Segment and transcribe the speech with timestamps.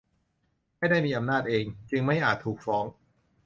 [0.77, 2.85] ไม่ได้มีอำนาจเอง จึงไม่อาจถูกฟ้อง